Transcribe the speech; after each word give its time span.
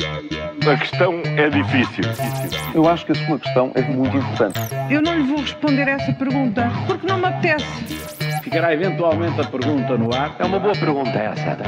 A 0.00 0.76
questão 0.76 1.22
é 1.24 1.50
difícil. 1.50 2.04
Eu 2.72 2.88
acho 2.88 3.04
que 3.04 3.12
a 3.12 3.26
sua 3.26 3.38
questão 3.38 3.72
é 3.74 3.82
muito 3.82 4.16
importante. 4.16 4.60
Eu 4.88 5.02
não 5.02 5.16
lhe 5.16 5.24
vou 5.24 5.40
responder 5.40 5.88
essa 5.88 6.12
pergunta 6.12 6.70
porque 6.86 7.04
não 7.04 7.18
me 7.18 7.26
apetece. 7.26 7.66
Ficará 8.44 8.72
eventualmente 8.72 9.40
a 9.40 9.44
pergunta 9.44 9.98
no 9.98 10.14
ar. 10.14 10.36
É 10.38 10.44
uma 10.44 10.60
boa 10.60 10.74
pergunta 10.74 11.10
essa. 11.10 11.58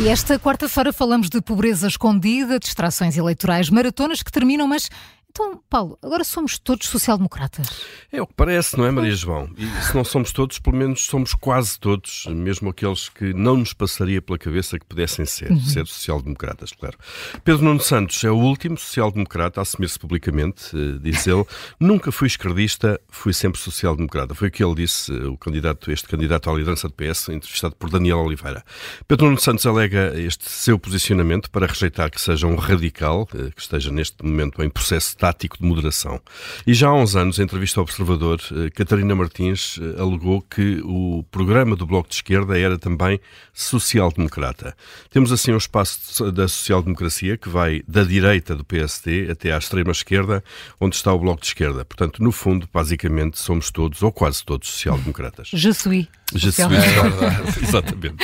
E 0.00 0.08
esta 0.08 0.36
quarta-feira 0.36 0.92
falamos 0.92 1.28
de 1.28 1.40
pobreza 1.40 1.86
escondida, 1.86 2.58
distrações 2.58 3.16
eleitorais, 3.16 3.70
maratonas 3.70 4.20
que 4.20 4.32
terminam, 4.32 4.66
mas 4.66 4.90
então, 5.32 5.62
Paulo, 5.70 5.98
agora 6.02 6.24
somos 6.24 6.58
todos 6.58 6.86
social-democratas. 6.88 7.86
É 8.12 8.20
o 8.20 8.26
que 8.26 8.34
parece, 8.34 8.76
não 8.76 8.84
é, 8.84 8.90
Maria 8.90 9.14
João? 9.14 9.48
E 9.56 9.66
se 9.82 9.94
não 9.94 10.04
somos 10.04 10.30
todos, 10.30 10.58
pelo 10.58 10.76
menos 10.76 11.06
somos 11.06 11.32
quase 11.32 11.80
todos, 11.80 12.26
mesmo 12.26 12.68
aqueles 12.68 13.08
que 13.08 13.32
não 13.32 13.56
nos 13.56 13.72
passaria 13.72 14.20
pela 14.20 14.36
cabeça 14.36 14.78
que 14.78 14.84
pudessem 14.84 15.24
ser, 15.24 15.50
uhum. 15.50 15.58
ser 15.58 15.86
social-democratas, 15.86 16.72
claro. 16.72 16.98
Pedro 17.42 17.64
Nuno 17.64 17.80
Santos 17.80 18.22
é 18.24 18.30
o 18.30 18.36
último 18.36 18.76
social-democrata 18.76 19.58
a 19.58 19.62
assumir-se 19.62 19.98
publicamente, 19.98 20.76
uh, 20.76 20.98
diz 20.98 21.26
ele. 21.26 21.46
Nunca 21.80 22.12
fui 22.12 22.26
esquerdista, 22.26 23.00
fui 23.08 23.32
sempre 23.32 23.58
social-democrata. 23.58 24.34
Foi 24.34 24.48
o 24.48 24.50
que 24.50 24.62
ele 24.62 24.74
disse, 24.74 25.10
o 25.12 25.38
candidato, 25.38 25.90
este 25.90 26.08
candidato 26.08 26.50
à 26.50 26.52
liderança 26.52 26.88
do 26.88 26.94
PS, 26.94 27.30
entrevistado 27.30 27.74
por 27.76 27.88
Daniel 27.88 28.18
Oliveira. 28.18 28.62
Pedro 29.08 29.28
Nuno 29.28 29.40
Santos 29.40 29.64
alega 29.64 30.12
este 30.20 30.50
seu 30.50 30.78
posicionamento 30.78 31.50
para 31.50 31.66
rejeitar 31.66 32.10
que 32.10 32.20
seja 32.20 32.46
um 32.46 32.56
radical, 32.56 33.22
uh, 33.32 33.50
que 33.50 33.62
esteja 33.62 33.90
neste 33.90 34.22
momento 34.22 34.62
em 34.62 34.68
processo 34.68 35.21
tático 35.22 35.56
de 35.56 35.64
moderação. 35.64 36.20
E 36.66 36.74
já 36.74 36.88
há 36.88 36.94
uns 36.94 37.14
anos, 37.14 37.38
em 37.38 37.44
entrevista 37.44 37.78
ao 37.78 37.84
Observador, 37.84 38.40
eh, 38.50 38.70
Catarina 38.70 39.14
Martins 39.14 39.78
eh, 39.80 40.00
alegou 40.00 40.42
que 40.42 40.80
o 40.82 41.24
programa 41.30 41.76
do 41.76 41.86
Bloco 41.86 42.08
de 42.08 42.16
Esquerda 42.16 42.58
era 42.58 42.76
também 42.76 43.20
social-democrata. 43.52 44.76
Temos 45.10 45.30
assim 45.30 45.52
um 45.52 45.56
espaço 45.56 46.32
da 46.32 46.48
social-democracia 46.48 47.36
que 47.36 47.48
vai 47.48 47.84
da 47.86 48.02
direita 48.02 48.56
do 48.56 48.64
PSD 48.64 49.30
até 49.30 49.52
à 49.52 49.58
extrema-esquerda, 49.58 50.42
onde 50.80 50.96
está 50.96 51.12
o 51.12 51.20
Bloco 51.20 51.40
de 51.40 51.46
Esquerda. 51.46 51.84
Portanto, 51.84 52.20
no 52.20 52.32
fundo, 52.32 52.68
basicamente, 52.72 53.38
somos 53.38 53.70
todos, 53.70 54.02
ou 54.02 54.10
quase 54.10 54.44
todos, 54.44 54.70
social-democratas. 54.70 55.50
Je 55.52 55.72
suis. 55.72 56.21
Je 56.34 56.50
suis, 56.50 56.60
é 56.60 57.62
exatamente. 57.62 58.16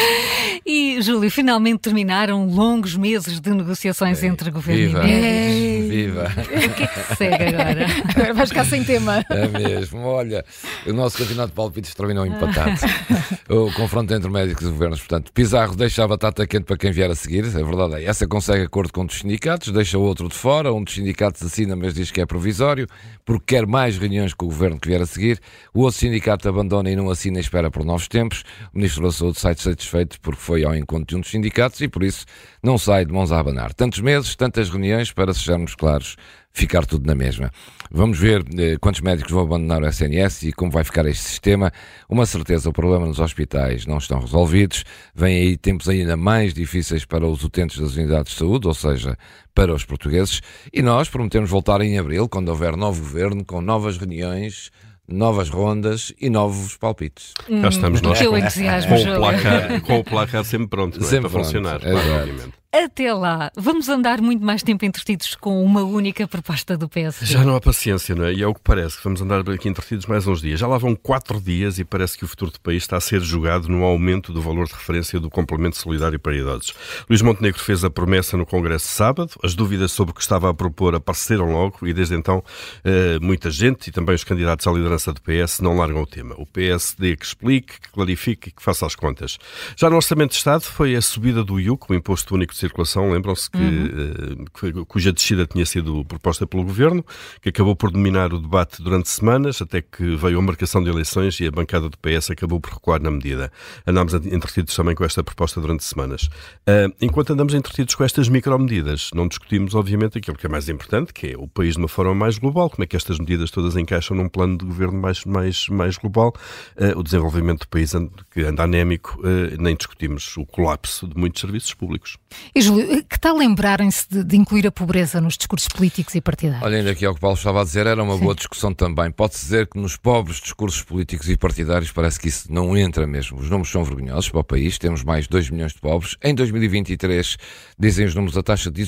E, 0.64 1.00
Júlio, 1.00 1.30
finalmente 1.30 1.80
terminaram 1.80 2.46
longos 2.46 2.96
meses 2.96 3.40
de 3.40 3.50
negociações 3.50 4.22
é, 4.22 4.26
entre 4.26 4.50
governo 4.50 5.00
viva, 5.00 5.08
e 5.08 5.88
Viva! 5.88 6.24
O 6.24 6.74
que 6.74 6.82
é 6.82 6.86
que 6.86 7.16
segue 7.16 7.44
agora? 7.44 7.86
Agora 8.14 8.34
vais 8.34 8.48
ficar 8.48 8.64
sem 8.64 8.84
tema. 8.84 9.24
É 9.30 9.48
mesmo. 9.48 10.00
Olha, 10.00 10.44
o 10.86 10.92
nosso 10.92 11.18
campeonato 11.18 11.48
de 11.48 11.54
palpites 11.54 11.94
terminou 11.94 12.26
empatado. 12.26 12.78
o 13.48 13.72
confronto 13.72 14.12
entre 14.12 14.30
médicos 14.30 14.66
e 14.66 14.70
governos, 14.70 15.00
portanto, 15.00 15.32
Pizarro 15.32 15.74
deixa 15.74 16.04
a 16.04 16.08
batata 16.08 16.46
quente 16.46 16.64
para 16.64 16.76
quem 16.76 16.92
vier 16.92 17.10
a 17.10 17.14
seguir, 17.14 17.44
é 17.44 17.64
verdade. 17.64 18.04
Essa 18.04 18.26
consegue 18.26 18.64
acordo 18.64 18.92
com 18.92 19.02
um 19.02 19.06
dos 19.06 19.18
sindicatos, 19.18 19.72
deixa 19.72 19.98
o 19.98 20.02
outro 20.02 20.28
de 20.28 20.34
fora, 20.34 20.72
um 20.72 20.82
dos 20.82 20.94
sindicatos 20.94 21.42
assina, 21.42 21.74
mas 21.74 21.94
diz 21.94 22.10
que 22.10 22.20
é 22.20 22.26
provisório, 22.26 22.86
porque 23.24 23.56
quer 23.56 23.66
mais 23.66 23.96
reuniões 23.96 24.34
com 24.34 24.46
o 24.46 24.48
governo 24.48 24.78
que 24.78 24.88
vier 24.88 25.00
a 25.00 25.06
seguir. 25.06 25.40
O 25.72 25.80
outro 25.80 25.98
sindicato 25.98 26.48
abandona 26.48 26.90
e 26.90 26.96
não 26.96 27.10
assina 27.10 27.38
e 27.38 27.40
espera 27.40 27.70
por 27.70 27.84
novos 27.98 28.08
tempos. 28.08 28.44
O 28.72 28.78
Ministro 28.78 29.02
da 29.02 29.10
Saúde 29.10 29.40
sai 29.40 29.54
satisfeito 29.56 30.20
porque 30.20 30.40
foi 30.40 30.64
ao 30.64 30.74
encontro 30.74 31.06
de 31.06 31.16
um 31.16 31.20
dos 31.20 31.30
sindicatos 31.30 31.80
e 31.80 31.88
por 31.88 32.04
isso 32.04 32.24
não 32.62 32.78
sai 32.78 33.04
de 33.04 33.12
mãos 33.12 33.32
a 33.32 33.40
abanar. 33.40 33.74
Tantos 33.74 33.98
meses, 33.98 34.36
tantas 34.36 34.70
reuniões, 34.70 35.12
para 35.12 35.34
sejamos 35.34 35.74
claros, 35.74 36.16
ficar 36.52 36.86
tudo 36.86 37.06
na 37.06 37.14
mesma. 37.14 37.50
Vamos 37.90 38.18
ver 38.18 38.44
eh, 38.56 38.76
quantos 38.80 39.00
médicos 39.00 39.32
vão 39.32 39.42
abandonar 39.42 39.82
o 39.82 39.86
SNS 39.86 40.44
e 40.44 40.52
como 40.52 40.70
vai 40.70 40.84
ficar 40.84 41.06
este 41.06 41.22
sistema. 41.22 41.72
Uma 42.08 42.24
certeza, 42.24 42.68
o 42.68 42.72
problema 42.72 43.06
nos 43.06 43.18
hospitais 43.18 43.84
não 43.84 43.98
estão 43.98 44.20
resolvidos. 44.20 44.84
Vêm 45.14 45.36
aí 45.36 45.56
tempos 45.56 45.88
ainda 45.88 46.16
mais 46.16 46.54
difíceis 46.54 47.04
para 47.04 47.26
os 47.26 47.42
utentes 47.42 47.78
das 47.78 47.96
unidades 47.96 48.32
de 48.32 48.38
saúde, 48.38 48.68
ou 48.68 48.74
seja, 48.74 49.16
para 49.54 49.74
os 49.74 49.84
portugueses. 49.84 50.40
E 50.72 50.82
nós 50.82 51.08
prometemos 51.08 51.50
voltar 51.50 51.80
em 51.80 51.98
abril, 51.98 52.28
quando 52.28 52.48
houver 52.48 52.76
novo 52.76 53.00
governo, 53.00 53.44
com 53.44 53.60
novas 53.60 53.96
reuniões, 53.96 54.70
novas 55.08 55.48
rondas 55.48 56.12
e 56.20 56.28
novos 56.28 56.76
palpites. 56.76 57.32
Hum, 57.48 57.62
Já 57.62 57.68
estamos 57.68 58.02
nós 58.02 58.18
com, 58.18 58.24
com, 58.24 59.12
o 59.12 59.16
placar, 59.16 59.80
com 59.80 59.98
o 59.98 60.04
placar 60.04 60.44
sempre 60.44 60.68
pronto, 60.68 61.00
não 61.00 61.06
é? 61.06 61.10
sempre 61.10 61.30
para 61.30 61.42
funcionar, 61.42 61.80
claro, 61.80 61.96
obviamente. 61.98 62.52
Até 62.84 63.12
lá, 63.12 63.50
vamos 63.56 63.88
andar 63.88 64.20
muito 64.20 64.44
mais 64.44 64.62
tempo 64.62 64.84
entretidos 64.84 65.34
com 65.34 65.64
uma 65.64 65.82
única 65.82 66.28
proposta 66.28 66.76
do 66.76 66.88
PS. 66.88 67.22
Já 67.22 67.44
não 67.44 67.56
há 67.56 67.60
paciência, 67.60 68.14
não 68.14 68.24
é? 68.24 68.32
E 68.32 68.40
é 68.40 68.46
o 68.46 68.54
que 68.54 68.60
parece, 68.60 68.98
vamos 69.02 69.20
andar 69.20 69.40
aqui 69.50 69.68
entretidos 69.68 70.06
mais 70.06 70.28
uns 70.28 70.40
dias. 70.40 70.60
Já 70.60 70.68
lá 70.68 70.78
vão 70.78 70.94
quatro 70.94 71.40
dias 71.40 71.80
e 71.80 71.84
parece 71.84 72.16
que 72.16 72.24
o 72.24 72.28
futuro 72.28 72.52
do 72.52 72.60
país 72.60 72.84
está 72.84 72.96
a 72.96 73.00
ser 73.00 73.20
jogado 73.20 73.68
no 73.68 73.82
aumento 73.82 74.32
do 74.32 74.40
valor 74.40 74.68
de 74.68 74.74
referência 74.74 75.18
do 75.18 75.28
complemento 75.28 75.76
solidário 75.76 76.20
para 76.20 76.36
idosos. 76.36 76.72
Luís 77.10 77.20
Montenegro 77.20 77.60
fez 77.60 77.82
a 77.82 77.90
promessa 77.90 78.36
no 78.36 78.46
Congresso 78.46 78.86
sábado, 78.86 79.32
as 79.42 79.56
dúvidas 79.56 79.90
sobre 79.90 80.12
o 80.12 80.14
que 80.14 80.22
estava 80.22 80.48
a 80.48 80.54
propor 80.54 80.94
apareceram 80.94 81.50
logo 81.50 81.84
e 81.84 81.92
desde 81.92 82.14
então 82.14 82.44
eh, 82.84 83.18
muita 83.20 83.50
gente 83.50 83.88
e 83.88 83.90
também 83.90 84.14
os 84.14 84.22
candidatos 84.22 84.64
à 84.68 84.70
liderança 84.70 85.12
do 85.12 85.20
PS 85.20 85.58
não 85.58 85.76
largam 85.76 86.02
o 86.02 86.06
tema. 86.06 86.36
O 86.38 86.46
PSD 86.46 87.16
que 87.16 87.26
explique, 87.26 87.80
que 87.80 87.90
clarifique 87.90 88.50
e 88.50 88.52
que 88.52 88.62
faça 88.62 88.86
as 88.86 88.94
contas. 88.94 89.36
Já 89.76 89.90
no 89.90 89.96
Orçamento 89.96 90.30
de 90.30 90.36
Estado 90.36 90.62
foi 90.62 90.94
a 90.94 91.02
subida 91.02 91.42
do 91.42 91.58
IUC, 91.58 91.90
o 91.90 91.94
Imposto 91.94 92.36
Único 92.36 92.54
de 92.54 92.67
circulação, 92.68 93.10
lembram-se 93.10 93.50
que, 93.50 93.58
uhum. 93.58 94.84
cuja 94.84 95.12
descida 95.12 95.46
tinha 95.46 95.64
sido 95.66 96.04
proposta 96.04 96.46
pelo 96.46 96.64
Governo, 96.64 97.04
que 97.40 97.48
acabou 97.48 97.74
por 97.74 97.90
dominar 97.90 98.32
o 98.32 98.38
debate 98.38 98.82
durante 98.82 99.08
semanas, 99.08 99.60
até 99.60 99.82
que 99.82 100.16
veio 100.16 100.38
a 100.38 100.42
marcação 100.42 100.82
de 100.82 100.90
eleições 100.90 101.40
e 101.40 101.46
a 101.46 101.50
bancada 101.50 101.88
do 101.88 101.96
PS 101.98 102.30
acabou 102.30 102.60
por 102.60 102.74
recuar 102.74 103.00
na 103.00 103.10
medida. 103.10 103.50
Andámos 103.86 104.14
entretidos 104.14 104.74
também 104.74 104.94
com 104.94 105.04
esta 105.04 105.22
proposta 105.24 105.60
durante 105.60 105.84
semanas. 105.84 106.24
Uh, 106.68 106.94
enquanto 107.00 107.32
andamos 107.32 107.54
entretidos 107.54 107.94
com 107.94 108.04
estas 108.04 108.28
micromedidas, 108.28 109.10
não 109.14 109.26
discutimos, 109.26 109.74
obviamente, 109.74 110.18
aquilo 110.18 110.36
que 110.36 110.46
é 110.46 110.48
mais 110.48 110.68
importante, 110.68 111.12
que 111.12 111.28
é 111.28 111.36
o 111.36 111.48
país 111.48 111.74
de 111.74 111.78
uma 111.78 111.88
forma 111.88 112.14
mais 112.14 112.38
global, 112.38 112.70
como 112.70 112.84
é 112.84 112.86
que 112.86 112.96
estas 112.96 113.18
medidas 113.18 113.50
todas 113.50 113.76
encaixam 113.76 114.16
num 114.16 114.28
plano 114.28 114.58
de 114.58 114.64
governo 114.64 115.00
mais, 115.00 115.24
mais, 115.24 115.68
mais 115.68 115.96
global, 115.96 116.34
uh, 116.76 116.98
o 116.98 117.02
desenvolvimento 117.02 117.60
do 117.60 117.68
país 117.68 117.92
que 118.30 118.42
anda 118.42 118.64
anémico, 118.64 119.18
nem 119.58 119.74
discutimos 119.74 120.36
o 120.36 120.44
colapso 120.44 121.06
de 121.06 121.16
muitos 121.16 121.40
serviços 121.40 121.72
públicos. 121.72 122.18
E 122.54 122.60
Júlio, 122.60 123.04
que 123.04 123.18
tal 123.18 123.36
lembrarem-se 123.36 124.08
de, 124.08 124.24
de, 124.24 124.36
incluir 124.36 124.66
a 124.66 124.72
pobreza 124.72 125.20
nos 125.20 125.36
discursos 125.36 125.68
políticos 125.68 126.14
e 126.14 126.20
partidários? 126.20 126.64
Olhando 126.64 126.88
aqui 126.88 127.04
ao 127.04 127.12
que 127.12 127.18
o 127.18 127.20
Paulo 127.20 127.36
estava 127.36 127.60
a 127.60 127.64
dizer, 127.64 127.86
era 127.86 128.02
uma 128.02 128.14
Sim. 128.14 128.20
boa 128.20 128.34
discussão 128.34 128.72
também. 128.72 129.10
Pode-se 129.10 129.42
dizer 129.42 129.66
que 129.66 129.78
nos 129.78 129.96
pobres 129.96 130.40
discursos 130.40 130.82
políticos 130.82 131.28
e 131.28 131.36
partidários 131.36 131.92
parece 131.92 132.18
que 132.18 132.28
isso 132.28 132.52
não 132.52 132.76
entra 132.76 133.06
mesmo. 133.06 133.38
Os 133.38 133.50
números 133.50 133.70
são 133.70 133.84
vergonhosos 133.84 134.30
para 134.30 134.40
o 134.40 134.44
país, 134.44 134.78
temos 134.78 135.04
mais 135.04 135.24
de 135.24 135.30
2 135.30 135.50
milhões 135.50 135.72
de 135.72 135.80
pobres. 135.80 136.16
Em 136.22 136.34
2023, 136.34 137.36
dizem 137.78 138.06
os 138.06 138.14
números, 138.14 138.36
a 138.36 138.42
taxa 138.42 138.70
de, 138.70 138.84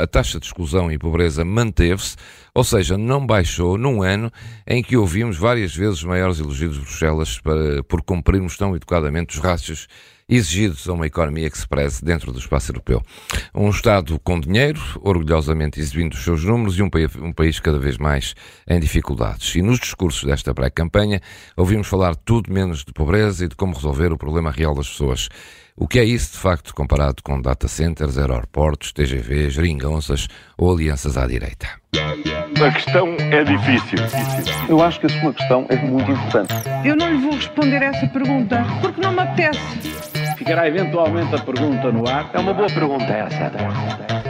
a 0.00 0.06
taxa 0.06 0.40
de 0.40 0.46
exclusão 0.46 0.90
e 0.90 0.98
pobreza 0.98 1.44
manteve-se, 1.44 2.16
ou 2.54 2.64
seja, 2.64 2.98
não 2.98 3.24
baixou 3.26 3.78
num 3.78 4.02
ano 4.02 4.30
em 4.66 4.82
que 4.82 4.96
ouvimos 4.96 5.36
várias 5.36 5.74
vezes 5.74 6.02
maiores 6.02 6.38
elogios 6.38 6.74
de 6.74 6.80
Bruxelas 6.80 7.38
para, 7.40 7.82
por 7.84 8.02
cumprirmos 8.02 8.56
tão 8.56 8.76
educadamente 8.76 9.36
os 9.36 9.42
rácios 9.42 9.86
exigidos 10.36 10.88
a 10.88 10.92
uma 10.92 11.06
economia 11.06 11.50
que 11.50 11.58
se 11.58 11.66
preze 11.66 12.04
dentro 12.04 12.32
do 12.32 12.38
espaço 12.38 12.70
europeu. 12.70 13.02
Um 13.54 13.70
Estado 13.70 14.18
com 14.20 14.40
dinheiro, 14.40 14.80
orgulhosamente 15.00 15.80
exibindo 15.80 16.14
os 16.14 16.24
seus 16.24 16.44
números, 16.44 16.78
e 16.78 16.82
um, 16.82 16.90
país, 16.90 17.14
um 17.16 17.32
país 17.32 17.60
cada 17.60 17.78
vez 17.78 17.98
mais 17.98 18.34
em 18.66 18.80
dificuldades. 18.80 19.54
E 19.54 19.62
nos 19.62 19.78
discursos 19.78 20.24
desta 20.24 20.54
pré-campanha 20.54 21.20
ouvimos 21.56 21.88
falar 21.88 22.16
tudo 22.16 22.52
menos 22.52 22.84
de 22.84 22.92
pobreza 22.92 23.44
e 23.44 23.48
de 23.48 23.56
como 23.56 23.74
resolver 23.74 24.12
o 24.12 24.18
problema 24.18 24.50
real 24.50 24.74
das 24.74 24.88
pessoas. 24.88 25.28
O 25.74 25.88
que 25.88 25.98
é 25.98 26.04
isso, 26.04 26.32
de 26.32 26.38
facto, 26.38 26.74
comparado 26.74 27.22
com 27.22 27.40
data 27.40 27.66
centers, 27.66 28.18
aeroportos, 28.18 28.92
TGVs, 28.92 29.54
geringonças 29.54 30.28
ou 30.56 30.70
alianças 30.70 31.16
à 31.16 31.26
direita? 31.26 31.66
A 31.94 32.70
questão 32.70 33.16
é 33.18 33.42
difícil. 33.42 33.98
Eu 34.68 34.82
acho 34.82 35.00
que 35.00 35.06
a 35.06 35.20
sua 35.20 35.32
questão 35.32 35.66
é 35.68 35.76
muito 35.76 36.10
importante. 36.10 36.54
Eu 36.84 36.94
não 36.94 37.10
lhe 37.10 37.18
vou 37.18 37.34
responder 37.34 37.82
essa 37.82 38.06
pergunta 38.06 38.64
porque 38.80 39.00
não 39.00 39.12
me 39.12 39.20
apetece. 39.20 39.91
Ficará 40.42 40.66
eventualmente 40.66 41.36
a 41.36 41.38
pergunta 41.38 41.92
no 41.92 42.08
ar. 42.08 42.28
É 42.32 42.38
uma 42.40 42.52
boa 42.52 42.68
pergunta 42.68 43.04
essa. 43.04 44.21